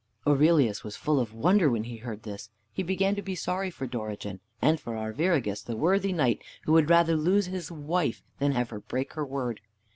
[0.25, 2.49] Aurelius was full of wonder when he heard this.
[2.73, 6.89] He began to be sorry for Dorigen, and for Arviragus the worthy knight, who would
[6.89, 9.61] rather lose his wife than have her break her word.